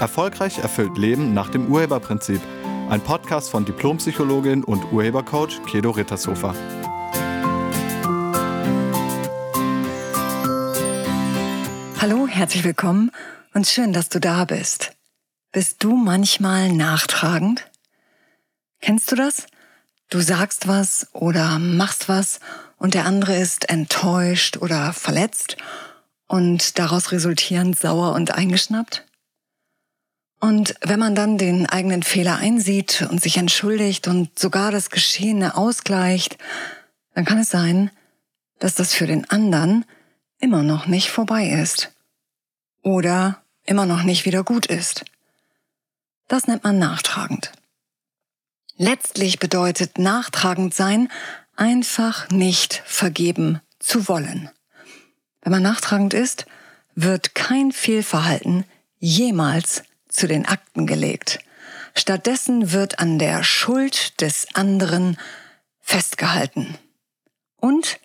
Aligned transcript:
Erfolgreich 0.00 0.58
erfüllt 0.58 0.96
Leben 0.96 1.34
nach 1.34 1.50
dem 1.50 1.70
Urheberprinzip. 1.70 2.40
Ein 2.88 3.02
Podcast 3.02 3.50
von 3.50 3.66
Diplompsychologin 3.66 4.64
und 4.64 4.90
Urhebercoach 4.92 5.62
Kedo 5.66 5.90
Rittershofer. 5.90 6.54
Hallo, 12.00 12.26
herzlich 12.26 12.64
willkommen 12.64 13.10
und 13.52 13.66
schön, 13.66 13.92
dass 13.92 14.08
du 14.08 14.20
da 14.20 14.46
bist. 14.46 14.92
Bist 15.52 15.84
du 15.84 15.94
manchmal 15.94 16.72
nachtragend? 16.72 17.70
Kennst 18.80 19.12
du 19.12 19.16
das? 19.16 19.46
Du 20.08 20.20
sagst 20.20 20.66
was 20.66 21.08
oder 21.12 21.58
machst 21.58 22.08
was 22.08 22.40
und 22.78 22.94
der 22.94 23.04
andere 23.04 23.36
ist 23.36 23.68
enttäuscht 23.68 24.56
oder 24.56 24.94
verletzt 24.94 25.58
und 26.26 26.78
daraus 26.78 27.12
resultierend 27.12 27.78
sauer 27.78 28.14
und 28.14 28.30
eingeschnappt? 28.30 29.04
Und 30.40 30.74
wenn 30.80 30.98
man 30.98 31.14
dann 31.14 31.36
den 31.36 31.66
eigenen 31.66 32.02
Fehler 32.02 32.36
einsieht 32.36 33.06
und 33.10 33.20
sich 33.20 33.36
entschuldigt 33.36 34.08
und 34.08 34.38
sogar 34.38 34.70
das 34.72 34.88
Geschehene 34.88 35.54
ausgleicht, 35.54 36.38
dann 37.14 37.26
kann 37.26 37.38
es 37.38 37.50
sein, 37.50 37.90
dass 38.58 38.74
das 38.74 38.94
für 38.94 39.06
den 39.06 39.28
anderen 39.28 39.84
immer 40.38 40.62
noch 40.62 40.86
nicht 40.86 41.10
vorbei 41.10 41.48
ist. 41.48 41.92
Oder 42.82 43.42
immer 43.64 43.84
noch 43.84 44.02
nicht 44.02 44.24
wieder 44.24 44.42
gut 44.42 44.64
ist. 44.64 45.04
Das 46.26 46.46
nennt 46.46 46.64
man 46.64 46.78
nachtragend. 46.78 47.52
Letztlich 48.76 49.38
bedeutet 49.38 49.98
nachtragend 49.98 50.72
sein 50.72 51.10
einfach 51.54 52.30
nicht 52.30 52.82
vergeben 52.86 53.60
zu 53.78 54.08
wollen. 54.08 54.48
Wenn 55.42 55.52
man 55.52 55.62
nachtragend 55.62 56.14
ist, 56.14 56.46
wird 56.94 57.34
kein 57.34 57.72
Fehlverhalten 57.72 58.64
jemals 58.98 59.82
zu 60.10 60.26
den 60.26 60.46
Akten 60.46 60.86
gelegt. 60.86 61.40
Stattdessen 61.94 62.72
wird 62.72 62.98
an 62.98 63.18
der 63.18 63.42
Schuld 63.42 64.20
des 64.20 64.48
anderen 64.54 65.16
festgehalten. 65.80 66.76
Und 67.56 67.98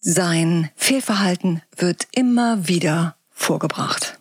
sein 0.00 0.70
Fehlverhalten 0.76 1.62
wird 1.76 2.08
immer 2.12 2.68
wieder 2.68 3.16
vorgebracht. 3.30 4.18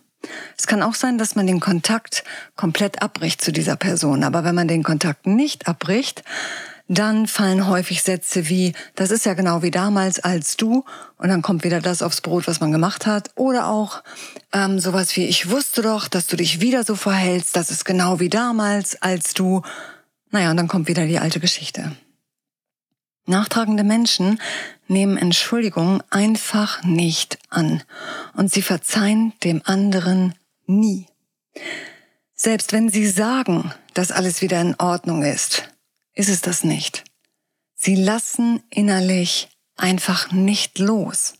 Es 0.57 0.67
kann 0.67 0.81
auch 0.81 0.95
sein, 0.95 1.17
dass 1.17 1.35
man 1.35 1.47
den 1.47 1.59
Kontakt 1.59 2.23
komplett 2.55 3.01
abbricht 3.01 3.41
zu 3.41 3.51
dieser 3.51 3.75
Person. 3.75 4.23
Aber 4.23 4.43
wenn 4.43 4.55
man 4.55 4.67
den 4.67 4.83
Kontakt 4.83 5.27
nicht 5.27 5.67
abbricht, 5.67 6.23
dann 6.93 7.27
fallen 7.27 7.67
häufig 7.67 8.03
Sätze 8.03 8.49
wie, 8.49 8.73
das 8.95 9.11
ist 9.11 9.25
ja 9.25 9.33
genau 9.33 9.61
wie 9.61 9.71
damals 9.71 10.19
als 10.19 10.57
du, 10.57 10.85
und 11.17 11.29
dann 11.29 11.41
kommt 11.41 11.63
wieder 11.63 11.79
das 11.79 12.01
aufs 12.01 12.21
Brot, 12.21 12.47
was 12.47 12.59
man 12.59 12.71
gemacht 12.71 13.05
hat. 13.05 13.31
Oder 13.35 13.67
auch 13.67 14.03
ähm, 14.51 14.79
sowas 14.79 15.15
wie, 15.15 15.25
ich 15.25 15.49
wusste 15.49 15.81
doch, 15.81 16.07
dass 16.07 16.27
du 16.27 16.35
dich 16.35 16.59
wieder 16.59 16.83
so 16.83 16.95
verhältst, 16.95 17.55
das 17.55 17.71
ist 17.71 17.85
genau 17.85 18.19
wie 18.19 18.29
damals 18.29 19.01
als 19.01 19.33
du. 19.33 19.61
Naja, 20.31 20.51
und 20.51 20.57
dann 20.57 20.67
kommt 20.67 20.87
wieder 20.87 21.05
die 21.05 21.19
alte 21.19 21.39
Geschichte. 21.39 21.95
Nachtragende 23.25 23.85
Menschen 23.85 24.41
nehmen 24.87 25.15
Entschuldigung 25.15 26.03
einfach 26.09 26.83
nicht 26.83 27.37
an 27.49 27.83
und 28.35 28.51
sie 28.51 28.61
verzeihen 28.61 29.31
dem 29.43 29.61
anderen 29.63 30.35
nie. 30.65 31.07
Selbst 32.35 32.73
wenn 32.73 32.89
sie 32.89 33.07
sagen, 33.07 33.71
dass 33.93 34.11
alles 34.11 34.41
wieder 34.41 34.59
in 34.59 34.75
Ordnung 34.77 35.23
ist, 35.23 35.69
ist 36.13 36.29
es 36.29 36.41
das 36.41 36.63
nicht. 36.63 37.03
Sie 37.75 37.95
lassen 37.95 38.63
innerlich 38.69 39.49
einfach 39.75 40.31
nicht 40.31 40.79
los. 40.79 41.33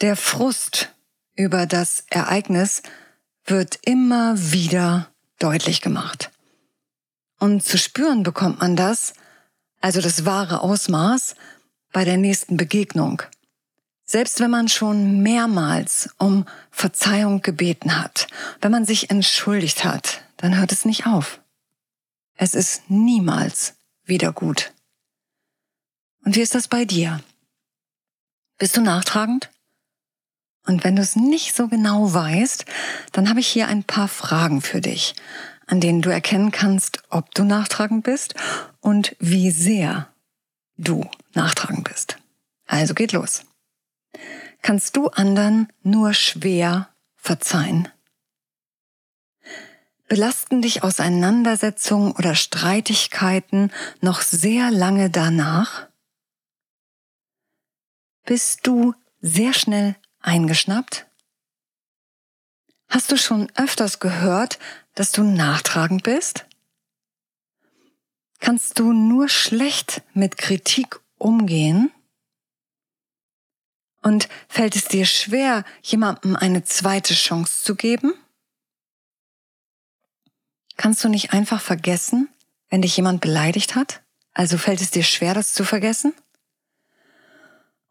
Der 0.00 0.16
Frust 0.16 0.94
über 1.34 1.66
das 1.66 2.04
Ereignis 2.10 2.82
wird 3.44 3.78
immer 3.82 4.34
wieder 4.36 5.08
deutlich 5.38 5.80
gemacht. 5.80 6.30
Und 7.38 7.64
zu 7.64 7.78
spüren 7.78 8.22
bekommt 8.22 8.60
man 8.60 8.76
das, 8.76 9.14
also 9.80 10.00
das 10.00 10.24
wahre 10.24 10.60
Ausmaß, 10.60 11.36
bei 11.92 12.04
der 12.04 12.16
nächsten 12.16 12.56
Begegnung. 12.56 13.22
Selbst 14.04 14.40
wenn 14.40 14.50
man 14.50 14.68
schon 14.68 15.22
mehrmals 15.22 16.10
um 16.18 16.46
Verzeihung 16.70 17.42
gebeten 17.42 18.00
hat, 18.00 18.26
wenn 18.60 18.72
man 18.72 18.84
sich 18.84 19.10
entschuldigt 19.10 19.84
hat, 19.84 20.22
dann 20.38 20.58
hört 20.58 20.72
es 20.72 20.84
nicht 20.84 21.06
auf. 21.06 21.40
Es 22.40 22.54
ist 22.54 22.88
niemals 22.88 23.74
wieder 24.04 24.32
gut. 24.32 24.72
Und 26.24 26.36
wie 26.36 26.40
ist 26.40 26.54
das 26.54 26.68
bei 26.68 26.84
dir? 26.84 27.20
Bist 28.58 28.76
du 28.76 28.80
nachtragend? 28.80 29.50
Und 30.64 30.84
wenn 30.84 30.94
du 30.94 31.02
es 31.02 31.16
nicht 31.16 31.56
so 31.56 31.66
genau 31.66 32.12
weißt, 32.14 32.64
dann 33.10 33.28
habe 33.28 33.40
ich 33.40 33.48
hier 33.48 33.66
ein 33.66 33.82
paar 33.82 34.06
Fragen 34.06 34.60
für 34.60 34.80
dich, 34.80 35.16
an 35.66 35.80
denen 35.80 36.00
du 36.00 36.10
erkennen 36.10 36.52
kannst, 36.52 37.02
ob 37.08 37.34
du 37.34 37.42
nachtragend 37.42 38.04
bist 38.04 38.34
und 38.80 39.16
wie 39.18 39.50
sehr 39.50 40.08
du 40.76 41.10
nachtragend 41.34 41.88
bist. 41.88 42.18
Also 42.66 42.94
geht 42.94 43.12
los. 43.12 43.42
Kannst 44.62 44.96
du 44.96 45.08
anderen 45.08 45.72
nur 45.82 46.14
schwer 46.14 46.88
verzeihen? 47.16 47.88
Belasten 50.08 50.62
dich 50.62 50.82
Auseinandersetzungen 50.82 52.12
oder 52.12 52.34
Streitigkeiten 52.34 53.70
noch 54.00 54.22
sehr 54.22 54.70
lange 54.70 55.10
danach? 55.10 55.88
Bist 58.24 58.66
du 58.66 58.94
sehr 59.20 59.52
schnell 59.52 59.96
eingeschnappt? 60.20 61.06
Hast 62.88 63.12
du 63.12 63.18
schon 63.18 63.52
öfters 63.54 64.00
gehört, 64.00 64.58
dass 64.94 65.12
du 65.12 65.22
nachtragend 65.22 66.04
bist? 66.04 66.46
Kannst 68.38 68.78
du 68.78 68.94
nur 68.94 69.28
schlecht 69.28 70.02
mit 70.14 70.38
Kritik 70.38 71.00
umgehen? 71.18 71.92
Und 74.00 74.30
fällt 74.48 74.74
es 74.74 74.86
dir 74.86 75.04
schwer, 75.04 75.64
jemandem 75.82 76.34
eine 76.34 76.64
zweite 76.64 77.12
Chance 77.12 77.62
zu 77.62 77.74
geben? 77.74 78.14
Kannst 80.78 81.02
du 81.02 81.08
nicht 81.08 81.32
einfach 81.32 81.60
vergessen, 81.60 82.28
wenn 82.70 82.82
dich 82.82 82.96
jemand 82.96 83.20
beleidigt 83.20 83.74
hat? 83.74 84.00
Also 84.32 84.56
fällt 84.56 84.80
es 84.80 84.92
dir 84.92 85.02
schwer, 85.02 85.34
das 85.34 85.52
zu 85.52 85.64
vergessen? 85.64 86.14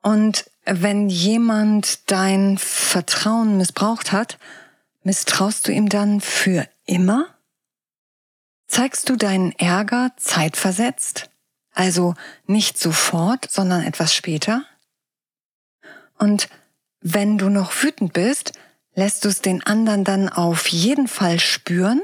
Und 0.02 0.50
wenn 0.64 1.09
jemand 1.09 2.09
dein 2.09 2.58
Vertrauen 2.58 3.58
missbraucht 3.58 4.14
hat, 4.14 4.40
misstraust 5.03 5.68
du 5.68 5.74
ihm 5.74 5.90
dann 5.90 6.22
für 6.22 6.66
immer? 6.86 7.28
Zeigst 8.68 9.09
du 9.09 9.18
deinen 9.18 9.52
Ärger 9.52 10.14
zeitversetzt? 10.16 11.30
Also 11.74 12.16
nicht 12.46 12.80
sofort, 12.80 13.52
sondern 13.52 13.84
etwas 13.84 14.16
später? 14.16 14.64
Und 16.18 16.47
wenn 17.02 17.38
du 17.38 17.50
noch 17.50 17.84
wütend 17.84 18.14
bist, 18.14 18.53
lässt 18.96 19.26
du 19.26 19.30
es 19.30 19.42
den 19.42 19.62
anderen 19.62 20.06
dann 20.06 20.30
auf 20.30 20.70
jeden 20.70 21.09
Fall 21.09 21.42
spüren? 21.42 22.02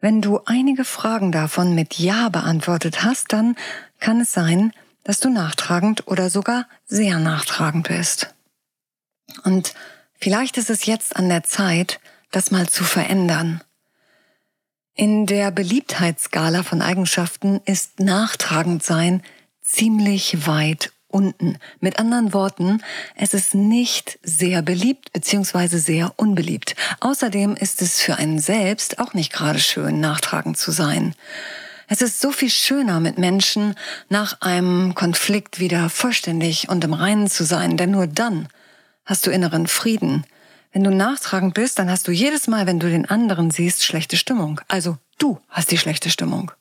Wenn 0.00 0.22
du 0.22 0.40
einige 0.44 0.84
Fragen 0.84 1.32
davon 1.32 1.74
mit 1.74 1.98
Ja 1.98 2.28
beantwortet 2.28 3.02
hast, 3.02 3.32
dann 3.32 3.56
kann 3.98 4.20
es 4.20 4.32
sein, 4.32 4.72
dass 5.02 5.20
du 5.20 5.28
nachtragend 5.30 6.06
oder 6.06 6.30
sogar 6.30 6.66
sehr 6.86 7.18
nachtragend 7.18 7.88
bist. 7.88 8.34
Und 9.44 9.74
vielleicht 10.14 10.56
ist 10.56 10.70
es 10.70 10.86
jetzt 10.86 11.16
an 11.16 11.28
der 11.28 11.44
Zeit, 11.44 12.00
das 12.30 12.50
mal 12.50 12.68
zu 12.68 12.84
verändern. 12.84 13.60
In 14.94 15.26
der 15.26 15.50
Beliebtheitsskala 15.50 16.62
von 16.62 16.82
Eigenschaften 16.82 17.60
ist 17.64 18.00
nachtragend 18.00 18.82
sein 18.82 19.22
ziemlich 19.62 20.46
weit 20.46 20.92
unten. 21.08 21.58
Mit 21.80 21.98
anderen 21.98 22.32
Worten, 22.32 22.82
es 23.16 23.34
ist 23.34 23.54
nicht 23.54 24.18
sehr 24.22 24.62
beliebt 24.62 25.12
bzw. 25.12 25.78
sehr 25.78 26.12
unbeliebt. 26.16 26.76
Außerdem 27.00 27.54
ist 27.56 27.82
es 27.82 28.00
für 28.00 28.16
einen 28.16 28.38
selbst 28.38 28.98
auch 28.98 29.14
nicht 29.14 29.32
gerade 29.32 29.58
schön, 29.58 30.00
nachtragend 30.00 30.58
zu 30.58 30.70
sein. 30.70 31.14
Es 31.88 32.02
ist 32.02 32.20
so 32.20 32.30
viel 32.30 32.50
schöner, 32.50 33.00
mit 33.00 33.16
Menschen 33.16 33.74
nach 34.10 34.42
einem 34.42 34.94
Konflikt 34.94 35.58
wieder 35.58 35.88
vollständig 35.88 36.68
und 36.68 36.84
im 36.84 36.92
Reinen 36.92 37.28
zu 37.28 37.44
sein, 37.44 37.78
denn 37.78 37.90
nur 37.90 38.06
dann 38.06 38.48
hast 39.06 39.26
du 39.26 39.30
inneren 39.30 39.66
Frieden. 39.66 40.24
Wenn 40.72 40.84
du 40.84 40.90
nachtragend 40.90 41.54
bist, 41.54 41.78
dann 41.78 41.90
hast 41.90 42.06
du 42.06 42.12
jedes 42.12 42.46
Mal, 42.46 42.66
wenn 42.66 42.78
du 42.78 42.90
den 42.90 43.08
anderen 43.08 43.50
siehst, 43.50 43.84
schlechte 43.84 44.18
Stimmung. 44.18 44.60
Also 44.68 44.98
du 45.16 45.40
hast 45.48 45.70
die 45.70 45.78
schlechte 45.78 46.10
Stimmung. 46.10 46.52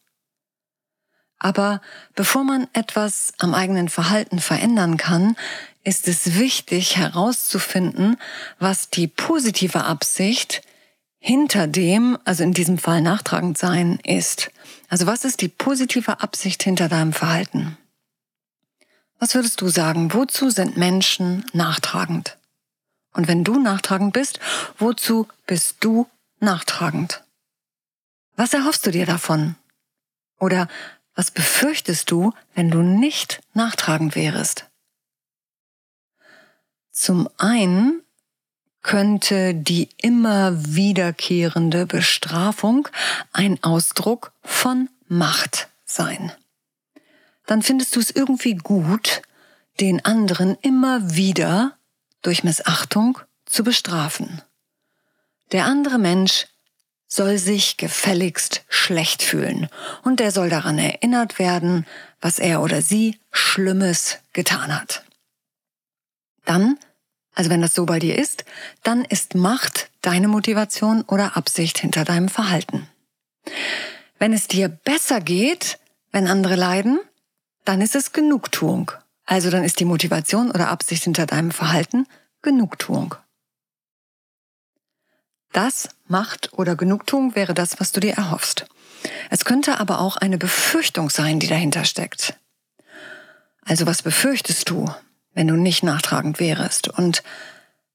Aber 1.39 1.81
bevor 2.15 2.43
man 2.43 2.67
etwas 2.73 3.33
am 3.37 3.53
eigenen 3.53 3.89
Verhalten 3.89 4.39
verändern 4.39 4.97
kann, 4.97 5.35
ist 5.83 6.07
es 6.07 6.37
wichtig 6.37 6.97
herauszufinden, 6.97 8.17
was 8.59 8.89
die 8.89 9.07
positive 9.07 9.85
Absicht 9.85 10.61
hinter 11.19 11.67
dem, 11.67 12.17
also 12.25 12.43
in 12.43 12.53
diesem 12.53 12.77
Fall 12.77 13.01
nachtragend 13.01 13.57
sein, 13.57 13.99
ist. 14.03 14.51
Also 14.89 15.05
was 15.05 15.25
ist 15.25 15.41
die 15.41 15.47
positive 15.47 16.21
Absicht 16.21 16.63
hinter 16.63 16.89
deinem 16.89 17.13
Verhalten? 17.13 17.77
Was 19.19 19.33
würdest 19.33 19.61
du 19.61 19.67
sagen, 19.67 20.13
wozu 20.13 20.49
sind 20.49 20.77
Menschen 20.77 21.45
nachtragend? 21.53 22.37
Und 23.13 23.27
wenn 23.27 23.43
du 23.43 23.59
nachtragend 23.59 24.13
bist, 24.13 24.39
wozu 24.77 25.27
bist 25.47 25.77
du 25.79 26.07
nachtragend? 26.39 27.23
Was 28.35 28.53
erhoffst 28.53 28.85
du 28.85 28.91
dir 28.91 29.05
davon? 29.05 29.55
Oder 30.39 30.67
was 31.17 31.31
befürchtest 31.31 32.11
du, 32.11 32.31
wenn 32.53 32.69
du 32.69 32.83
nicht 32.83 33.41
nachtragend 33.53 34.15
wärest? 34.15 34.67
Zum 36.91 37.27
einen 37.37 38.03
könnte 38.83 39.55
die 39.55 39.89
immer 39.97 40.53
wiederkehrende 40.75 41.87
Bestrafung 41.87 42.87
ein 43.33 43.61
Ausdruck 43.63 44.31
von 44.43 44.89
Macht 45.07 45.69
sein. 45.85 46.31
Dann 47.47 47.63
findest 47.63 47.95
du 47.95 47.99
es 47.99 48.11
irgendwie 48.11 48.53
gut, 48.53 49.23
den 49.79 50.05
anderen 50.05 50.55
immer 50.61 51.15
wieder 51.15 51.77
durch 52.21 52.43
Missachtung 52.43 53.17
zu 53.45 53.63
bestrafen. 53.63 54.43
Der 55.51 55.65
andere 55.65 55.97
Mensch 55.97 56.45
soll 57.07 57.37
sich 57.37 57.77
gefälligst 57.77 58.65
schlecht 58.67 59.23
fühlen 59.23 59.69
und 60.03 60.19
er 60.19 60.31
soll 60.31 60.49
daran 60.49 60.77
erinnert 60.77 61.39
werden, 61.39 61.85
was 62.21 62.39
er 62.39 62.61
oder 62.61 62.81
sie 62.81 63.17
Schlimmes 63.31 64.17
getan 64.33 64.77
hat. 64.77 65.03
Dann, 66.45 66.77
also 67.33 67.49
wenn 67.49 67.61
das 67.61 67.73
so 67.73 67.85
bei 67.85 67.99
dir 67.99 68.17
ist, 68.17 68.45
dann 68.83 69.05
ist 69.05 69.35
Macht 69.35 69.89
deine 70.01 70.27
Motivation 70.27 71.03
oder 71.03 71.37
Absicht 71.37 71.77
hinter 71.77 72.05
deinem 72.05 72.29
Verhalten. 72.29 72.87
Wenn 74.19 74.33
es 74.33 74.47
dir 74.47 74.69
besser 74.69 75.21
geht, 75.21 75.79
wenn 76.11 76.27
andere 76.27 76.55
leiden, 76.55 76.99
dann 77.65 77.81
ist 77.81 77.95
es 77.95 78.13
Genugtuung. 78.13 78.91
Also 79.25 79.49
dann 79.49 79.63
ist 79.63 79.79
die 79.79 79.85
Motivation 79.85 80.51
oder 80.51 80.69
Absicht 80.69 81.03
hinter 81.03 81.25
deinem 81.25 81.51
Verhalten 81.51 82.07
Genugtuung. 82.41 83.15
Das 85.57 85.89
Macht 86.05 86.53
oder 86.53 86.75
Genugtuung 86.75 87.33
wäre 87.33 87.55
das, 87.55 87.79
was 87.79 87.91
du 87.91 87.99
dir 87.99 88.13
erhoffst. 88.13 88.67
Es 89.31 89.43
könnte 89.43 89.79
aber 89.79 90.01
auch 90.01 90.15
eine 90.15 90.37
Befürchtung 90.37 91.09
sein, 91.09 91.39
die 91.39 91.47
dahinter 91.47 91.83
steckt. 91.83 92.35
Also 93.65 93.87
was 93.87 94.03
befürchtest 94.03 94.69
du, 94.69 94.85
wenn 95.33 95.47
du 95.47 95.55
nicht 95.55 95.81
nachtragend 95.81 96.39
wärest? 96.39 96.89
Und 96.89 97.23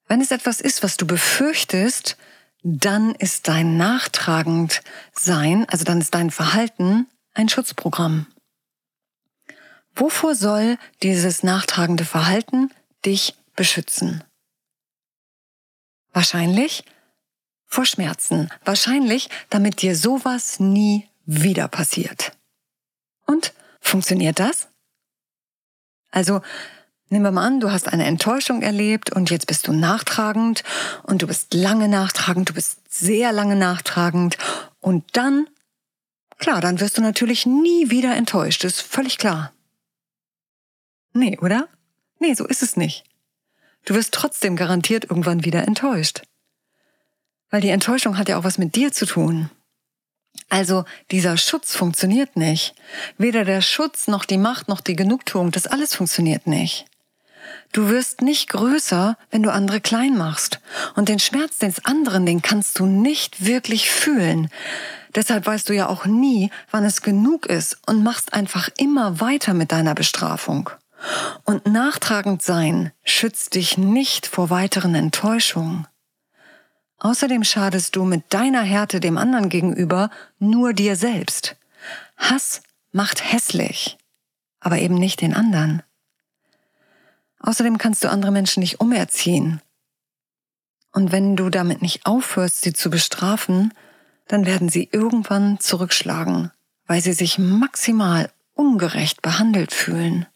wenn 0.09 0.21
es 0.21 0.33
etwas 0.33 0.61
ist, 0.61 0.83
was 0.83 0.97
du 0.97 1.07
befürchtest, 1.07 2.17
dann 2.65 3.15
ist 3.15 3.47
dein 3.47 3.77
nachtragend 3.77 4.81
Sein, 5.13 5.65
also 5.69 5.85
dann 5.85 6.01
ist 6.01 6.17
dein 6.17 6.33
Verhalten 6.33 7.07
ein 7.33 7.49
Schutzprogramm. 7.49 8.27
Wovor 9.95 10.35
soll 10.35 10.79
dieses 11.05 11.45
nachtragende 11.45 12.07
Verhalten 12.07 12.73
dich 13.05 13.37
beschützen? 13.55 14.25
Wahrscheinlich 16.13 16.85
vor 17.73 17.87
Schmerzen. 17.87 18.51
Wahrscheinlich, 18.67 19.31
damit 19.49 19.81
dir 19.81 19.97
sowas 19.97 20.61
nie 20.61 21.09
wieder 21.25 21.69
passiert. 21.69 22.33
Und 23.27 23.55
funktioniert 23.81 24.39
das? 24.39 24.69
Also, 26.11 26.43
nehmen 27.09 27.25
wir 27.25 27.31
mal 27.31 27.47
an, 27.47 27.61
du 27.61 27.73
hast 27.73 27.91
eine 27.91 28.05
Enttäuschung 28.05 28.61
erlebt 28.61 29.11
und 29.11 29.31
jetzt 29.31 29.47
bist 29.47 29.67
du 29.67 29.73
nachtragend 29.73 30.65
und 31.05 31.23
du 31.23 31.27
bist 31.27 31.55
lange 31.55 31.89
nachtragend, 31.89 32.51
du 32.51 32.53
bist 32.53 32.79
sehr 32.91 33.33
lange 33.33 33.57
nachtragend 33.57 34.37
und 34.81 35.17
dann, 35.17 35.49
klar, 36.37 36.61
dann 36.61 36.79
wirst 36.79 36.99
du 36.99 37.01
natürlich 37.01 37.47
nie 37.47 37.89
wieder 37.89 38.15
enttäuscht, 38.15 38.65
ist 38.65 38.83
völlig 38.83 39.17
klar. 39.17 39.53
Nee, 41.15 41.39
oder? 41.41 41.69
Nee, 42.19 42.35
so 42.35 42.47
ist 42.47 42.63
es 42.63 42.77
nicht. 42.77 43.05
Du 43.87 43.95
wirst 43.95 44.13
trotzdem 44.13 44.57
garantiert 44.57 45.05
irgendwann 45.05 45.47
wieder 45.47 45.67
enttäuscht. 45.67 46.23
Weil 47.53 47.61
die 47.61 47.69
Enttäuschung 47.69 48.19
hat 48.19 48.29
ja 48.29 48.39
auch 48.39 48.45
was 48.45 48.59
mit 48.59 48.75
dir 48.75 48.91
zu 48.91 49.07
tun. 49.07 49.51
Also 50.49 50.85
dieser 51.11 51.37
Schutz 51.37 51.77
funktioniert 51.77 52.37
nicht. 52.37 52.75
Weder 53.19 53.45
der 53.45 53.61
Schutz 53.61 54.09
noch 54.09 54.25
die 54.25 54.39
Macht 54.39 54.69
noch 54.69 54.81
die 54.81 54.97
Genugtuung, 54.97 55.53
das 55.53 55.67
alles 55.67 55.95
funktioniert 55.95 56.47
nicht. 56.47 56.87
Du 57.73 57.89
wirst 57.89 58.23
nicht 58.23 58.49
größer, 58.49 59.17
wenn 59.31 59.43
du 59.43 59.53
andere 59.53 59.81
klein 59.81 60.17
machst. 60.17 60.61
Und 60.95 61.09
den 61.09 61.19
Schmerz 61.19 61.59
des 61.59 61.85
anderen, 61.85 62.27
den 62.27 62.43
kannst 62.43 62.79
du 62.79 62.87
nicht 62.87 63.45
wirklich 63.45 63.91
fühlen. 63.91 64.49
Deshalb 65.15 65.47
weißt 65.47 65.69
du 65.69 65.75
ja 65.75 65.89
auch 65.89 66.07
nie, 66.07 66.51
wann 66.71 66.85
es 66.85 67.03
genug 67.03 67.47
ist 67.47 67.79
und 67.87 68.03
machst 68.03 68.33
einfach 68.33 68.71
immer 68.79 69.21
weiter 69.21 69.53
mit 69.53 69.73
deiner 69.73 69.95
Bestrafung. 69.95 70.71
Und 71.45 71.67
nachtragend 71.67 72.43
sein 72.43 72.93
schützt 73.05 73.55
dich 73.55 73.77
nicht 73.77 74.27
vor 74.27 74.49
weiteren 74.49 74.95
Enttäuschungen. 74.95 75.87
Außerdem 77.03 77.43
schadest 77.43 77.97
du 77.97 78.05
mit 78.05 78.33
deiner 78.33 78.63
Härte 78.63 79.01
dem 79.01 79.19
anderen 79.19 79.49
gegenüber 79.49 80.09
nur 80.39 80.73
dir 80.73 80.95
selbst. 80.95 81.57
Hass 82.17 82.63
macht 82.93 83.33
hässlich, 83.33 83.99
aber 84.61 84.79
eben 84.79 84.95
nicht 84.95 85.21
den 85.21 85.35
anderen. 85.35 85.83
Außerdem 87.41 87.77
kannst 87.79 88.05
du 88.05 88.09
andere 88.09 88.31
Menschen 88.31 88.61
nicht 88.61 88.81
umerziehen. 88.81 89.61
Und 90.93 91.11
wenn 91.11 91.35
du 91.35 91.51
damit 91.51 91.83
nicht 91.83 92.07
aufhörst, 92.07 92.61
sie 92.61 92.73
zu 92.73 92.89
bestrafen, 92.89 93.75
dann 94.29 94.47
werden 94.47 94.69
sie 94.69 94.89
irgendwann 94.93 95.59
zurückschlagen, 95.59 96.53
weil 96.87 97.01
sie 97.01 97.15
sich 97.15 97.37
maximal 97.37 98.31
ungerecht 98.55 99.23
behandelt 99.23 99.73
fühlen. 99.73 100.27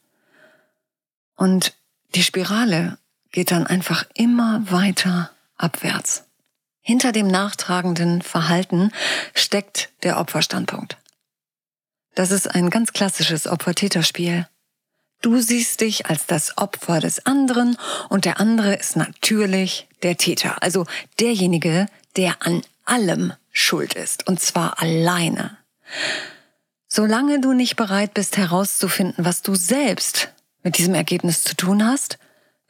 Und 1.37 1.77
die 2.17 2.25
Spirale 2.25 2.99
geht 3.31 3.53
dann 3.53 3.69
einfach 3.69 4.05
immer 4.15 4.69
weiter 4.69 5.31
abwärts. 5.57 6.26
Hinter 6.87 7.11
dem 7.11 7.27
nachtragenden 7.27 8.23
Verhalten 8.23 8.93
steckt 9.35 9.91
der 10.05 10.21
Opferstandpunkt. 10.21 10.97
Das 12.15 12.31
ist 12.31 12.47
ein 12.47 12.71
ganz 12.71 12.93
klassisches 12.93 13.49
Opfer-Täter-Spiel. 13.49 14.47
Du 15.21 15.41
siehst 15.41 15.81
dich 15.81 16.07
als 16.07 16.27
das 16.27 16.57
Opfer 16.59 17.01
des 17.01 17.27
anderen 17.27 17.77
und 18.09 18.25
der 18.25 18.39
andere 18.39 18.77
ist 18.77 18.95
natürlich 18.95 19.89
der 20.05 20.17
Täter, 20.17 20.63
also 20.63 20.87
derjenige, 21.19 21.87
der 22.15 22.37
an 22.47 22.63
allem 22.85 23.33
schuld 23.51 23.95
ist, 23.95 24.29
und 24.29 24.39
zwar 24.39 24.81
alleine. 24.81 25.57
Solange 26.87 27.41
du 27.41 27.53
nicht 27.53 27.75
bereit 27.75 28.15
bist 28.15 28.37
herauszufinden, 28.37 29.25
was 29.25 29.43
du 29.43 29.57
selbst 29.57 30.29
mit 30.63 30.79
diesem 30.79 30.95
Ergebnis 30.95 31.43
zu 31.43 31.57
tun 31.57 31.85
hast, 31.85 32.21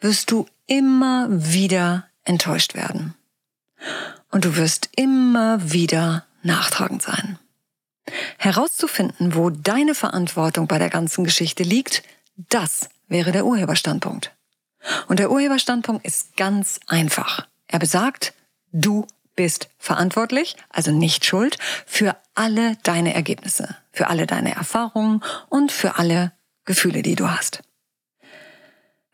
wirst 0.00 0.30
du 0.30 0.46
immer 0.66 1.26
wieder 1.28 2.08
enttäuscht 2.24 2.74
werden 2.74 3.14
und 4.30 4.44
du 4.44 4.56
wirst 4.56 4.90
immer 4.96 5.72
wieder 5.72 6.24
nachtragend 6.42 7.02
sein. 7.02 7.38
Herauszufinden, 8.38 9.34
wo 9.34 9.50
deine 9.50 9.94
Verantwortung 9.94 10.66
bei 10.68 10.78
der 10.78 10.90
ganzen 10.90 11.24
Geschichte 11.24 11.62
liegt, 11.62 12.02
das 12.36 12.88
wäre 13.08 13.32
der 13.32 13.46
Urheberstandpunkt. 13.46 14.32
Und 15.08 15.18
der 15.18 15.30
Urheberstandpunkt 15.30 16.06
ist 16.06 16.36
ganz 16.36 16.80
einfach. 16.86 17.46
Er 17.66 17.78
besagt, 17.78 18.34
du 18.72 19.06
bist 19.34 19.68
verantwortlich, 19.78 20.56
also 20.70 20.92
nicht 20.92 21.24
schuld, 21.24 21.58
für 21.84 22.16
alle 22.34 22.76
deine 22.82 23.14
Ergebnisse, 23.14 23.76
für 23.92 24.08
alle 24.08 24.26
deine 24.26 24.54
Erfahrungen 24.54 25.22
und 25.48 25.72
für 25.72 25.98
alle 25.98 26.32
Gefühle, 26.64 27.02
die 27.02 27.16
du 27.16 27.30
hast. 27.30 27.62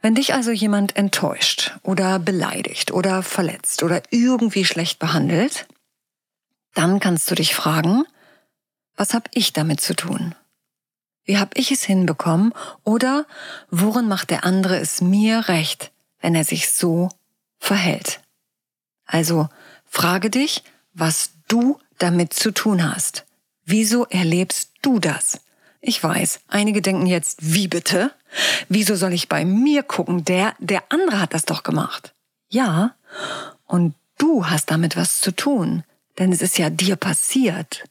Wenn 0.03 0.17
dich 0.17 0.35
also 0.35 0.51
jemand 0.51 0.97
enttäuscht 0.97 1.79
oder 1.83 2.19
beleidigt 2.19 2.91
oder 2.91 3.23
verletzt 3.23 3.85
oder 3.85 4.03
irgendwie 4.11 4.65
schlecht 4.65 4.99
behandelt, 4.99 5.67
dann 6.75 6.99
kannst 6.99 7.31
du 7.31 7.37
dich 7.37 7.55
fragen, 7.55 8.05
was 8.97 9.15
habe 9.15 9.31
ich 9.33 9.53
damit 9.53 9.81
zu 9.81 9.95
tun? 9.95 10.35
Wie 11.25 11.39
habe 11.39 11.53
ich 11.55 11.71
es 11.71 11.85
hinbekommen? 11.85 12.53
Oder 12.83 13.27
worin 13.71 14.09
macht 14.09 14.31
der 14.31 14.45
andere 14.45 14.79
es 14.79 15.01
mir 15.01 15.49
recht, 15.49 15.93
wenn 16.21 16.35
er 16.35 16.45
sich 16.45 16.71
so 16.71 17.09
verhält? 17.59 18.21
Also 19.07 19.49
frage 19.87 20.31
dich, 20.31 20.65
was 20.95 21.31
du 21.47 21.79
damit 21.99 22.33
zu 22.33 22.51
tun 22.51 22.93
hast. 22.93 23.25
Wieso 23.65 24.07
erlebst 24.07 24.73
du 24.83 24.99
das? 24.99 25.41
Ich 25.81 26.03
weiß, 26.03 26.41
einige 26.49 26.83
denken 26.83 27.07
jetzt, 27.07 27.39
wie 27.41 27.69
bitte? 27.69 28.13
Wieso 28.69 28.95
soll 28.95 29.12
ich 29.12 29.29
bei 29.29 29.45
mir 29.45 29.83
gucken? 29.83 30.25
Der, 30.25 30.55
der 30.59 30.85
andere 30.89 31.21
hat 31.21 31.35
das 31.35 31.45
doch 31.45 31.62
gemacht. 31.62 32.15
Ja, 32.49 32.95
und 33.67 33.95
du 34.19 34.47
hast 34.47 34.71
damit 34.71 34.97
was 34.97 35.21
zu 35.21 35.33
tun, 35.33 35.85
denn 36.19 36.33
es 36.33 36.43
ist 36.43 36.59
ja 36.59 36.71
dir 36.71 36.97
passiert. 36.97 37.85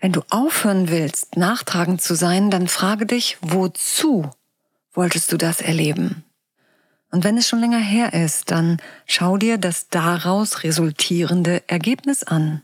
Wenn 0.00 0.12
du 0.12 0.22
aufhören 0.30 0.90
willst, 0.90 1.36
nachtragend 1.36 2.00
zu 2.00 2.14
sein, 2.14 2.50
dann 2.50 2.68
frage 2.68 3.06
dich, 3.06 3.36
wozu 3.40 4.30
wolltest 4.92 5.32
du 5.32 5.36
das 5.36 5.60
erleben? 5.60 6.24
Und 7.10 7.24
wenn 7.24 7.38
es 7.38 7.48
schon 7.48 7.60
länger 7.60 7.78
her 7.78 8.12
ist, 8.12 8.50
dann 8.50 8.80
schau 9.06 9.38
dir 9.38 9.58
das 9.58 9.88
daraus 9.88 10.62
resultierende 10.62 11.62
Ergebnis 11.66 12.22
an. 12.22 12.62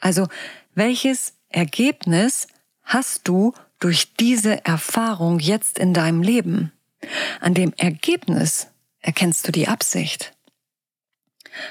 Also, 0.00 0.26
welches 0.74 1.34
Ergebnis 1.48 2.48
hast 2.82 3.28
du 3.28 3.54
durch 3.78 4.14
diese 4.14 4.64
Erfahrung 4.64 5.38
jetzt 5.38 5.78
in 5.78 5.94
deinem 5.94 6.22
Leben? 6.22 6.72
An 7.40 7.54
dem 7.54 7.72
Ergebnis 7.76 8.68
erkennst 9.00 9.46
du 9.46 9.52
die 9.52 9.68
Absicht. 9.68 10.32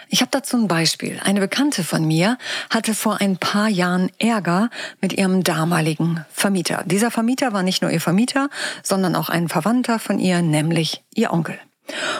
Ich 0.10 0.22
habe 0.22 0.32
dazu 0.32 0.58
ein 0.58 0.68
Beispiel. 0.68 1.20
Eine 1.24 1.40
Bekannte 1.40 1.84
von 1.84 2.06
mir 2.06 2.38
hatte 2.70 2.94
vor 2.94 3.22
ein 3.22 3.38
paar 3.38 3.68
Jahren 3.68 4.12
Ärger 4.20 4.70
mit 5.02 5.14
ihrem 5.14 5.44
damaligen 5.44 6.26
Vermieter. 6.32 6.84
Dieser 6.86 7.12
Vermieter 7.12 7.54
war 7.54 7.64
nicht 7.64 7.82
nur 7.82 7.92
ihr 7.92 8.02
Vermieter, 8.02 8.50
sondern 8.82 9.16
auch 9.16 9.30
ein 9.30 9.48
Verwandter 9.48 10.00
von 10.00 10.20
ihr, 10.20 10.42
nämlich 10.42 11.04
ihr 11.14 11.32
Onkel. 11.32 11.60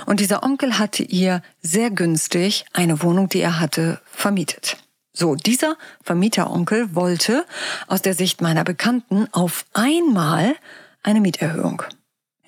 Und 0.06 0.20
dieser 0.20 0.44
Onkel 0.44 0.78
hatte 0.78 1.04
ihr 1.04 1.42
sehr 1.62 1.90
günstig 1.90 2.66
eine 2.74 3.02
Wohnung, 3.02 3.30
die 3.30 3.42
er 3.42 3.60
hatte, 3.60 4.00
vermietet. 4.06 4.78
So, 5.18 5.36
dieser 5.36 5.78
Vermieteronkel 6.04 6.94
wollte 6.94 7.46
aus 7.88 8.02
der 8.02 8.14
Sicht 8.14 8.42
meiner 8.42 8.66
Bekannten 8.66 9.30
auf 9.32 9.66
einmal 9.74 10.56
eine 11.04 11.22
Mieterhöhung. 11.22 11.84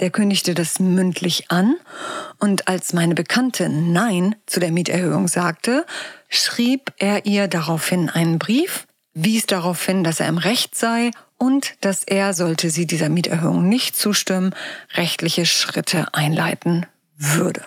Der 0.01 0.11
kündigte 0.11 0.53
das 0.53 0.77
mündlich 0.79 1.49
an 1.49 1.75
und 2.39 2.67
als 2.67 2.91
meine 2.91 3.15
Bekannte 3.15 3.69
Nein 3.69 4.35
zu 4.45 4.59
der 4.59 4.71
Mieterhöhung 4.71 5.29
sagte, 5.29 5.85
schrieb 6.27 6.91
er 6.97 7.25
ihr 7.25 7.47
daraufhin 7.47 8.09
einen 8.09 8.37
Brief, 8.37 8.85
wies 9.13 9.45
darauf 9.45 9.83
hin, 9.85 10.03
dass 10.03 10.19
er 10.19 10.27
im 10.27 10.37
Recht 10.37 10.75
sei 10.75 11.11
und 11.37 11.73
dass 11.81 12.03
er, 12.03 12.33
sollte 12.33 12.69
sie 12.69 12.85
dieser 12.85 13.07
Mieterhöhung 13.07 13.69
nicht 13.69 13.95
zustimmen, 13.95 14.53
rechtliche 14.95 15.45
Schritte 15.45 16.13
einleiten 16.13 16.85
würde. 17.15 17.63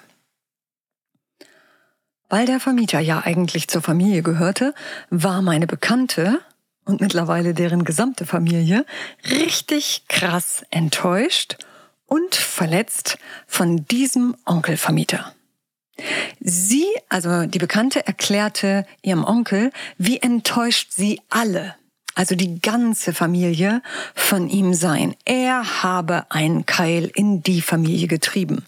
Weil 2.31 2.47
der 2.47 2.61
Vermieter 2.61 3.01
ja 3.01 3.21
eigentlich 3.25 3.69
zur 3.69 3.83
Familie 3.83 4.23
gehörte, 4.23 4.73
war 5.11 5.43
meine 5.43 5.67
Bekannte 5.67 6.39
und 6.85 7.01
mittlerweile 7.01 7.55
deren 7.55 7.85
gesamte 7.85 8.25
Familie 8.25 8.87
richtig 9.29 10.05
krass 10.09 10.65
enttäuscht 10.71 11.59
und 12.07 12.37
verletzt 12.37 13.19
von 13.47 13.85
diesem 13.87 14.37
Onkelvermieter. 14.47 15.35
Sie, 16.39 16.87
also 17.09 17.47
die 17.47 17.59
Bekannte, 17.59 18.07
erklärte 18.07 18.87
ihrem 19.03 19.25
Onkel, 19.25 19.73
wie 19.99 20.19
enttäuscht 20.19 20.93
sie 20.93 21.21
alle, 21.31 21.75
also 22.15 22.37
die 22.37 22.61
ganze 22.61 23.13
Familie, 23.13 23.83
von 24.15 24.49
ihm 24.49 24.73
seien. 24.73 25.15
Er 25.25 25.83
habe 25.83 26.31
einen 26.31 26.65
Keil 26.65 27.11
in 27.13 27.43
die 27.43 27.61
Familie 27.61 28.07
getrieben. 28.07 28.65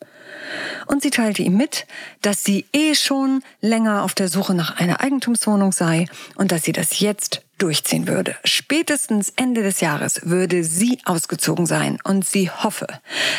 Und 0.87 1.03
sie 1.03 1.11
teilte 1.11 1.43
ihm 1.43 1.57
mit, 1.57 1.87
dass 2.21 2.45
sie 2.45 2.67
eh 2.73 2.95
schon 2.95 3.43
länger 3.61 4.03
auf 4.03 4.15
der 4.15 4.29
Suche 4.29 4.55
nach 4.55 4.77
einer 4.79 5.01
Eigentumswohnung 5.01 5.73
sei 5.73 6.07
und 6.37 6.53
dass 6.53 6.65
sie 6.65 6.73
das 6.73 7.01
jetzt 7.01 7.43
durchziehen 7.59 8.09
würde. 8.09 8.37
Spätestens 8.45 9.33
Ende 9.37 9.63
des 9.63 9.81
Jahres 9.81 10.21
würde 10.25 10.65
sie 10.65 10.99
ausgezogen 11.05 11.67
sein 11.67 11.99
und 12.03 12.27
sie 12.27 12.51
hoffe, 12.51 12.87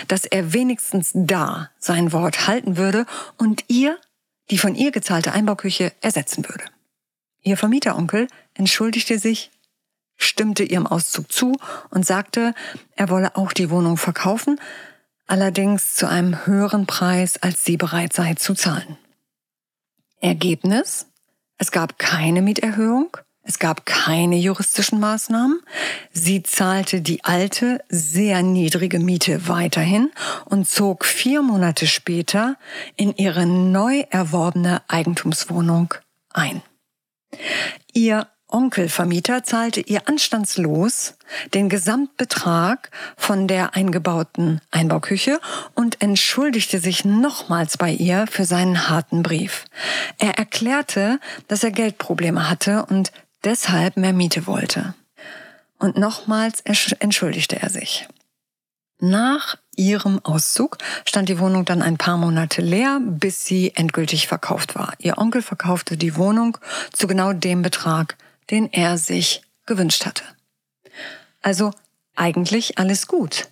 dass 0.08 0.26
er 0.26 0.54
wenigstens 0.54 1.12
da 1.14 1.70
sein 1.80 2.14
Wort 2.14 2.48
halten 2.48 2.78
würde 2.78 3.06
und 3.38 3.66
ihr 3.68 3.98
die 4.50 4.58
von 4.58 4.76
ihr 4.76 4.92
gezahlte 4.92 5.32
Einbauküche 5.32 5.94
ersetzen 6.02 6.48
würde. 6.48 6.66
Ihr 7.42 7.58
Vermieteronkel 7.58 8.28
entschuldigte 8.54 9.20
sich, 9.20 9.52
stimmte 10.18 10.64
ihrem 10.64 10.88
Auszug 10.88 11.32
zu 11.32 11.58
und 11.90 12.06
sagte, 12.06 12.54
er 12.96 13.10
wolle 13.10 13.36
auch 13.36 13.52
die 13.54 13.70
Wohnung 13.70 13.98
verkaufen, 13.98 14.60
allerdings 15.34 15.96
zu 15.96 16.08
einem 16.08 16.46
höheren 16.46 16.86
Preis, 16.86 17.42
als 17.42 17.66
sie 17.66 17.76
bereit 17.76 18.14
sei 18.14 18.36
zu 18.36 18.54
zahlen. 18.54 19.00
Ergebnis? 20.22 21.08
Es 21.58 21.72
gab 21.72 21.98
keine 21.98 22.44
Mieterhöhung, 22.44 23.18
es 23.42 23.58
gab 23.58 23.88
keine 23.88 24.36
juristischen 24.36 25.00
Maßnahmen. 25.00 25.60
Sie 26.12 26.44
zahlte 26.44 27.02
die 27.02 27.24
alte, 27.24 27.84
sehr 27.90 28.44
niedrige 28.44 29.00
Miete 29.00 29.48
weiterhin 29.48 30.12
und 30.46 30.70
zog 30.70 31.04
vier 31.04 31.42
Monate 31.42 31.88
später 31.88 32.56
in 32.96 33.16
ihre 33.16 33.48
neu 33.48 34.04
erworbene 34.12 34.84
Eigentumswohnung 34.88 35.96
ein. 36.32 36.62
Ihr 37.92 38.28
Onkelvermieter 38.54 39.44
zahlte 39.44 39.82
ihr 39.82 40.08
anstandslos 40.08 41.16
den 41.54 41.70
Gesamtbetrag 41.70 42.92
von 43.18 43.48
der 43.48 43.76
eingebauten 43.76 44.62
Einbauküche 44.70 45.40
und 45.74 46.02
entschuldigte 46.02 46.80
sich 46.80 47.04
nochmals 47.04 47.78
bei 47.78 47.92
ihr 47.92 48.28
für 48.28 48.46
seinen 48.46 48.90
harten 48.90 49.24
Brief. 49.24 49.66
Er 50.20 50.38
erklärte, 50.38 51.20
dass 51.48 51.64
er 51.64 51.72
Geldprobleme 51.72 52.48
hatte 52.50 52.86
und 52.86 53.12
deshalb 53.44 53.98
mehr 53.98 54.14
Miete 54.14 54.46
wollte. 54.46 54.94
Und 55.80 55.98
nochmals 55.98 56.62
entschuldigte 56.62 57.62
er 57.62 57.70
sich. 57.70 58.08
Nach 59.00 59.58
ihrem 59.76 60.24
Auszug 60.24 60.78
stand 61.04 61.28
die 61.28 61.40
Wohnung 61.40 61.66
dann 61.66 61.82
ein 61.82 61.98
paar 61.98 62.18
Monate 62.18 62.62
leer, 62.62 63.02
bis 63.04 63.44
sie 63.44 63.74
endgültig 63.76 64.28
verkauft 64.28 64.76
war. 64.76 64.94
Ihr 65.00 65.18
Onkel 65.18 65.42
verkaufte 65.42 65.98
die 65.98 66.16
Wohnung 66.16 66.58
zu 66.94 67.08
genau 67.08 67.34
dem 67.34 67.64
Betrag, 67.64 68.16
den 68.50 68.72
er 68.72 68.98
sich 68.98 69.42
gewünscht 69.66 70.06
hatte. 70.06 70.24
Also 71.42 71.72
eigentlich 72.16 72.78
alles 72.78 73.08
gut. 73.08 73.48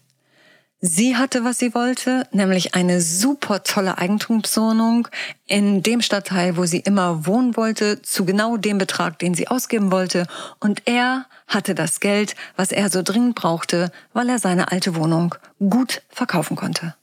Sie 0.84 1.16
hatte, 1.16 1.44
was 1.44 1.60
sie 1.60 1.76
wollte, 1.76 2.28
nämlich 2.32 2.74
eine 2.74 3.02
super 3.02 3.62
tolle 3.62 4.00
Eigentumswohnung 4.00 5.08
in 5.46 5.84
dem 5.84 6.02
Stadtteil, 6.02 6.58
wo 6.58 6.66
sie 6.66 6.80
immer 6.80 7.28
wohnen 7.28 7.56
wollte, 7.56 8.02
zu 8.02 8.26
genau 8.26 8.58
dem 8.58 8.80
Betrag, 8.80 9.20
den 9.20 9.36
sie 9.36 9.48
ausgeben 9.48 9.92
wollte. 9.92 10.26
Und 10.60 10.82
er 10.88 11.28
hatte 11.48 11.76
das 11.76 12.00
Geld, 12.00 12.36
was 12.56 12.72
er 12.72 12.90
so 12.90 13.04
dringend 13.04 13.36
brauchte, 13.36 13.92
weil 14.14 14.28
er 14.28 14.40
seine 14.40 14.72
alte 14.72 14.96
Wohnung 14.96 15.36
gut 15.60 16.02
verkaufen 16.10 16.56
konnte. 16.56 16.96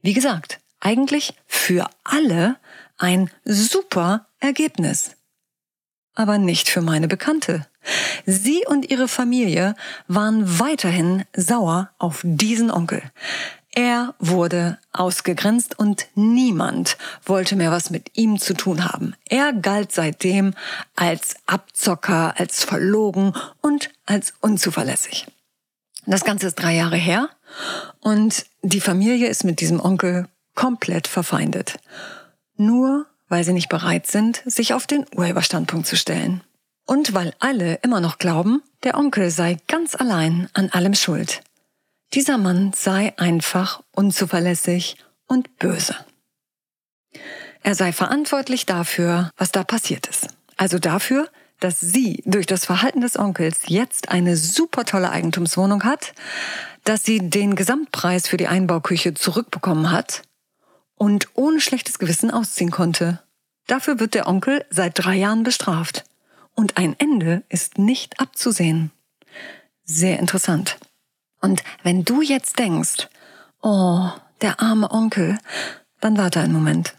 Wie 0.00 0.14
gesagt, 0.14 0.58
eigentlich 0.80 1.34
für 1.46 1.90
alle 2.04 2.56
ein 2.96 3.30
super 3.44 4.28
Ergebnis 4.40 5.15
aber 6.16 6.38
nicht 6.38 6.68
für 6.68 6.80
meine 6.80 7.06
Bekannte. 7.06 7.66
Sie 8.24 8.64
und 8.66 8.90
ihre 8.90 9.06
Familie 9.06 9.76
waren 10.08 10.58
weiterhin 10.58 11.24
sauer 11.36 11.90
auf 11.98 12.22
diesen 12.24 12.72
Onkel. 12.72 13.02
Er 13.78 14.14
wurde 14.18 14.78
ausgegrenzt 14.92 15.78
und 15.78 16.06
niemand 16.14 16.96
wollte 17.26 17.56
mehr 17.56 17.70
was 17.70 17.90
mit 17.90 18.10
ihm 18.14 18.38
zu 18.40 18.54
tun 18.54 18.86
haben. 18.86 19.14
Er 19.28 19.52
galt 19.52 19.92
seitdem 19.92 20.54
als 20.96 21.36
Abzocker, 21.44 22.34
als 22.38 22.64
verlogen 22.64 23.34
und 23.60 23.90
als 24.06 24.32
unzuverlässig. 24.40 25.26
Das 26.06 26.24
Ganze 26.24 26.46
ist 26.46 26.54
drei 26.54 26.74
Jahre 26.74 26.96
her 26.96 27.28
und 28.00 28.46
die 28.62 28.80
Familie 28.80 29.28
ist 29.28 29.44
mit 29.44 29.60
diesem 29.60 29.78
Onkel 29.78 30.26
komplett 30.54 31.06
verfeindet. 31.06 31.78
Nur 32.56 33.06
weil 33.28 33.44
sie 33.44 33.52
nicht 33.52 33.68
bereit 33.68 34.06
sind, 34.06 34.42
sich 34.44 34.74
auf 34.74 34.86
den 34.86 35.04
Urheberstandpunkt 35.14 35.86
zu 35.86 35.96
stellen. 35.96 36.42
Und 36.86 37.14
weil 37.14 37.34
alle 37.40 37.80
immer 37.82 38.00
noch 38.00 38.18
glauben, 38.18 38.62
der 38.84 38.96
Onkel 38.96 39.30
sei 39.30 39.56
ganz 39.66 39.94
allein 39.94 40.48
an 40.52 40.70
allem 40.70 40.94
schuld. 40.94 41.42
Dieser 42.14 42.38
Mann 42.38 42.72
sei 42.72 43.12
einfach 43.16 43.82
unzuverlässig 43.90 44.96
und 45.26 45.58
böse. 45.58 45.96
Er 47.62 47.74
sei 47.74 47.92
verantwortlich 47.92 48.64
dafür, 48.64 49.30
was 49.36 49.50
da 49.50 49.64
passiert 49.64 50.06
ist. 50.06 50.28
Also 50.56 50.78
dafür, 50.78 51.28
dass 51.58 51.80
sie 51.80 52.22
durch 52.26 52.46
das 52.46 52.64
Verhalten 52.64 53.00
des 53.00 53.18
Onkels 53.18 53.62
jetzt 53.66 54.10
eine 54.10 54.36
super 54.36 54.84
tolle 54.84 55.10
Eigentumswohnung 55.10 55.82
hat, 55.82 56.14
dass 56.84 57.02
sie 57.02 57.18
den 57.18 57.56
Gesamtpreis 57.56 58.28
für 58.28 58.36
die 58.36 58.46
Einbauküche 58.46 59.14
zurückbekommen 59.14 59.90
hat 59.90 60.22
und 60.96 61.28
ohne 61.34 61.60
schlechtes 61.60 61.98
Gewissen 61.98 62.30
ausziehen 62.30 62.70
konnte. 62.70 63.20
Dafür 63.66 64.00
wird 64.00 64.14
der 64.14 64.26
Onkel 64.26 64.64
seit 64.70 64.92
drei 64.96 65.16
Jahren 65.16 65.42
bestraft. 65.42 66.04
Und 66.54 66.78
ein 66.78 66.96
Ende 66.98 67.42
ist 67.48 67.78
nicht 67.78 68.20
abzusehen. 68.20 68.90
Sehr 69.84 70.18
interessant. 70.18 70.78
Und 71.40 71.62
wenn 71.82 72.04
du 72.04 72.22
jetzt 72.22 72.58
denkst, 72.58 73.08
oh, 73.62 74.08
der 74.40 74.60
arme 74.60 74.90
Onkel, 74.90 75.38
dann 76.00 76.16
warte 76.16 76.40
einen 76.40 76.52
Moment. 76.52 76.94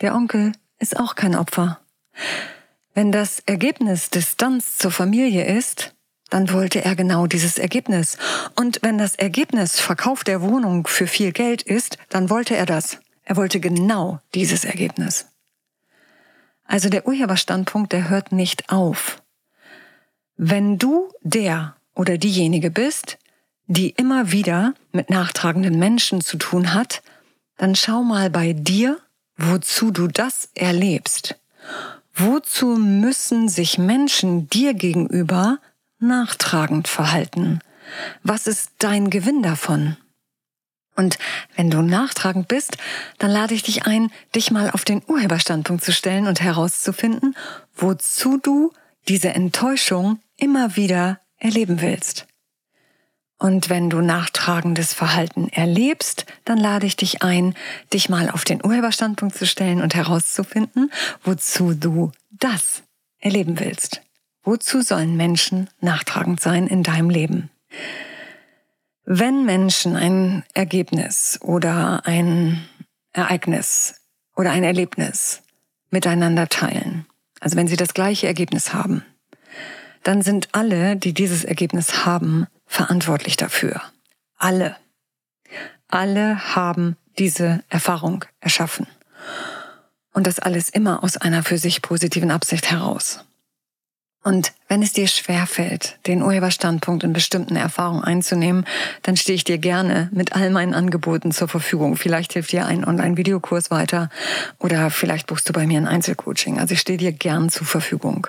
Der 0.00 0.14
Onkel 0.14 0.52
ist 0.78 0.98
auch 0.98 1.14
kein 1.14 1.34
Opfer. 1.34 1.80
Wenn 2.94 3.12
das 3.12 3.40
Ergebnis 3.46 4.10
Distanz 4.10 4.78
zur 4.78 4.90
Familie 4.90 5.44
ist, 5.44 5.94
dann 6.28 6.52
wollte 6.52 6.84
er 6.84 6.94
genau 6.94 7.26
dieses 7.26 7.58
Ergebnis. 7.58 8.16
Und 8.56 8.80
wenn 8.82 8.98
das 8.98 9.14
Ergebnis 9.14 9.80
Verkauf 9.80 10.24
der 10.24 10.42
Wohnung 10.42 10.86
für 10.86 11.06
viel 11.06 11.32
Geld 11.32 11.62
ist, 11.62 11.98
dann 12.08 12.30
wollte 12.30 12.56
er 12.56 12.66
das. 12.66 12.98
Er 13.30 13.36
wollte 13.36 13.60
genau 13.60 14.18
dieses 14.34 14.64
Ergebnis. 14.64 15.26
Also 16.64 16.88
der 16.88 17.06
Urheberstandpunkt, 17.06 17.92
der 17.92 18.08
hört 18.08 18.32
nicht 18.32 18.70
auf. 18.70 19.22
Wenn 20.36 20.78
du 20.78 21.12
der 21.22 21.76
oder 21.94 22.18
diejenige 22.18 22.72
bist, 22.72 23.18
die 23.68 23.90
immer 23.90 24.32
wieder 24.32 24.74
mit 24.90 25.10
nachtragenden 25.10 25.78
Menschen 25.78 26.22
zu 26.22 26.38
tun 26.38 26.74
hat, 26.74 27.02
dann 27.56 27.76
schau 27.76 28.02
mal 28.02 28.30
bei 28.30 28.52
dir, 28.52 28.98
wozu 29.36 29.92
du 29.92 30.08
das 30.08 30.48
erlebst. 30.56 31.38
Wozu 32.12 32.78
müssen 32.78 33.48
sich 33.48 33.78
Menschen 33.78 34.48
dir 34.48 34.74
gegenüber 34.74 35.60
nachtragend 36.00 36.88
verhalten? 36.88 37.60
Was 38.24 38.48
ist 38.48 38.72
dein 38.78 39.08
Gewinn 39.08 39.44
davon? 39.44 39.96
Und 41.00 41.16
wenn 41.56 41.70
du 41.70 41.80
nachtragend 41.80 42.46
bist, 42.46 42.76
dann 43.16 43.30
lade 43.30 43.54
ich 43.54 43.62
dich 43.62 43.86
ein, 43.86 44.12
dich 44.34 44.50
mal 44.50 44.70
auf 44.70 44.84
den 44.84 45.00
Urheberstandpunkt 45.06 45.82
zu 45.82 45.94
stellen 45.94 46.26
und 46.26 46.42
herauszufinden, 46.42 47.34
wozu 47.74 48.36
du 48.36 48.74
diese 49.08 49.30
Enttäuschung 49.30 50.18
immer 50.36 50.76
wieder 50.76 51.18
erleben 51.38 51.80
willst. 51.80 52.26
Und 53.38 53.70
wenn 53.70 53.88
du 53.88 54.02
nachtragendes 54.02 54.92
Verhalten 54.92 55.48
erlebst, 55.48 56.26
dann 56.44 56.58
lade 56.58 56.84
ich 56.84 56.96
dich 56.96 57.22
ein, 57.22 57.54
dich 57.94 58.10
mal 58.10 58.28
auf 58.28 58.44
den 58.44 58.62
Urheberstandpunkt 58.62 59.34
zu 59.34 59.46
stellen 59.46 59.80
und 59.80 59.94
herauszufinden, 59.94 60.92
wozu 61.24 61.72
du 61.72 62.12
das 62.30 62.82
erleben 63.20 63.58
willst. 63.58 64.02
Wozu 64.42 64.82
sollen 64.82 65.16
Menschen 65.16 65.70
nachtragend 65.80 66.40
sein 66.40 66.66
in 66.66 66.82
deinem 66.82 67.08
Leben? 67.08 67.48
Wenn 69.12 69.44
Menschen 69.44 69.96
ein 69.96 70.44
Ergebnis 70.54 71.40
oder 71.42 72.06
ein 72.06 72.64
Ereignis 73.12 73.96
oder 74.36 74.52
ein 74.52 74.62
Erlebnis 74.62 75.42
miteinander 75.90 76.48
teilen, 76.48 77.06
also 77.40 77.56
wenn 77.56 77.66
sie 77.66 77.76
das 77.76 77.92
gleiche 77.92 78.28
Ergebnis 78.28 78.72
haben, 78.72 79.04
dann 80.04 80.22
sind 80.22 80.50
alle, 80.52 80.94
die 80.94 81.12
dieses 81.12 81.42
Ergebnis 81.42 82.06
haben, 82.06 82.46
verantwortlich 82.66 83.36
dafür. 83.36 83.82
Alle. 84.38 84.76
Alle 85.88 86.54
haben 86.54 86.96
diese 87.18 87.64
Erfahrung 87.68 88.24
erschaffen. 88.38 88.86
Und 90.12 90.28
das 90.28 90.38
alles 90.38 90.68
immer 90.68 91.02
aus 91.02 91.16
einer 91.16 91.42
für 91.42 91.58
sich 91.58 91.82
positiven 91.82 92.30
Absicht 92.30 92.70
heraus. 92.70 93.24
Und 94.22 94.52
wenn 94.68 94.82
es 94.82 94.92
dir 94.92 95.08
schwerfällt, 95.08 95.98
den 96.06 96.22
Urheberstandpunkt 96.22 97.04
in 97.04 97.14
bestimmten 97.14 97.56
Erfahrungen 97.56 98.04
einzunehmen, 98.04 98.66
dann 99.02 99.16
stehe 99.16 99.34
ich 99.34 99.44
dir 99.44 99.56
gerne 99.56 100.10
mit 100.12 100.34
all 100.34 100.50
meinen 100.50 100.74
Angeboten 100.74 101.32
zur 101.32 101.48
Verfügung. 101.48 101.96
Vielleicht 101.96 102.34
hilft 102.34 102.52
dir 102.52 102.66
ein 102.66 102.84
Online-Videokurs 102.84 103.70
weiter 103.70 104.10
oder 104.58 104.90
vielleicht 104.90 105.26
buchst 105.26 105.48
du 105.48 105.54
bei 105.54 105.66
mir 105.66 105.78
ein 105.78 105.88
Einzelcoaching. 105.88 106.58
Also 106.58 106.74
ich 106.74 106.80
stehe 106.80 106.98
dir 106.98 107.12
gern 107.12 107.48
zur 107.48 107.66
Verfügung. 107.66 108.26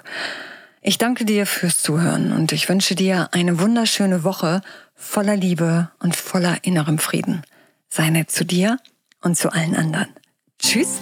Ich 0.82 0.98
danke 0.98 1.26
dir 1.26 1.46
fürs 1.46 1.82
Zuhören 1.82 2.32
und 2.32 2.54
ich 2.54 2.70
wünsche 2.70 2.96
dir 2.96 3.30
eine 3.34 3.60
wunderschöne 3.60 4.24
Woche 4.24 4.62
voller 4.96 5.36
Liebe 5.36 5.92
und 6.00 6.16
voller 6.16 6.58
innerem 6.64 7.00
Frieden. 7.00 7.44
Sei 7.90 8.10
nett 8.10 8.32
zu 8.32 8.46
dir 8.46 8.78
und 9.22 9.38
zu 9.38 9.52
allen 9.52 9.76
anderen. 9.76 10.08
Tschüss. 10.58 11.02